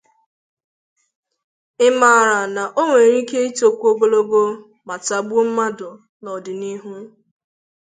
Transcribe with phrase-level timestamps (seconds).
[1.85, 4.41] ị mara na o nwere ike itokwu ogologo
[4.87, 5.89] ma tagbuo mmadụ
[6.21, 6.93] n'ọdịnihu